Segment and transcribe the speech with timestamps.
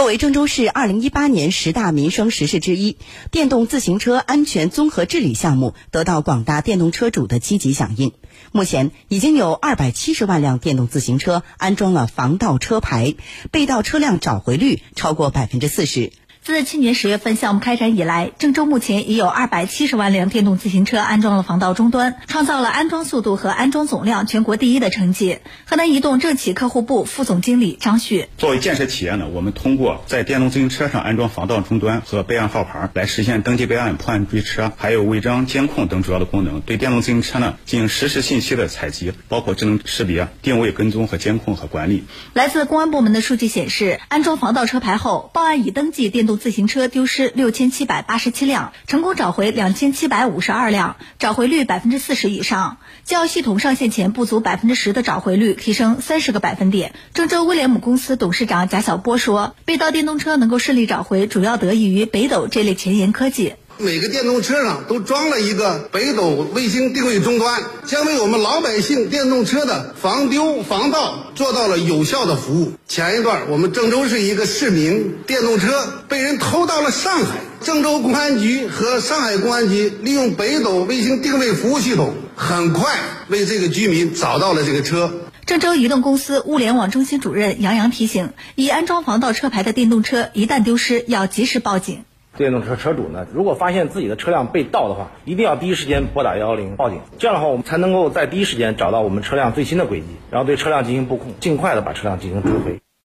[0.00, 2.96] 作为郑州市二零一八年十大民生实事之一，
[3.30, 8.12] 电动自行车安全综合治理项目得到广大电动车主的积极响应。
[8.50, 13.14] 目前已经有二百七十万辆电动自行车安装了防盗车牌，
[13.50, 16.12] 被盗车辆找回率超过百分之四十。
[16.42, 25.38] 自去年十月份项目开展以来，郑州目前已有二百七十万辆电动自行车安装了防盗终端，创造了安装速度和安装总量全国第一的成绩。
[25.66, 36.62] 河南移动政企客户部副总经理张旭：作为建设企业呢，我们通过在电动自行车上安装防盗终端和备案号牌，来实现登记备案、破案追车，还有违章监控等主要的功能。
[36.62, 42.04] 对电动自行车呢进行实时信息的采集，包括智能识别、定位跟踪和监控和管理。
[42.32, 46.29] 来自公安部门的数据显示，安装防盗车牌后，报案已登记电动。
[46.36, 56.94] 自行车丢失六千七百八十七辆，成功找回两千七百五十二辆，找回率百分之四十以上，较系统上线前不足百分之十的找回率提升三十个百分点。
[57.14, 72.72] 郑州威廉姆公司董事长贾晓波说：“被盗电动车能够顺利找回，主要得益于北斗这类前沿科技。”每个电动车上都装了一个北斗卫星定位终端，将为我们老百姓电动车的防丢防盗做到了有效的服务。
[72.86, 85.10] 前一段，我们郑州市一个市民电动车被人偷到了上海，郑州公安局和上海公安局利用北斗卫星定位服务系统，很快为这个居民找到了这个车。
[85.46, 92.04] 郑州移动公司物联网中心主任杨洋提醒：已安装防盗车牌的电动车一旦丢失，要及时报警。
[92.36, 97.00] 电动车车主呢，如果发现自己的车辆被盗的话，一定要第一时间拨打幺幺零报警。
[97.18, 102.80] 这样的话，我们才能够在第一时间找到我们车辆最新的轨迹，然后对车辆进行布控，尽快的把车辆进行追回。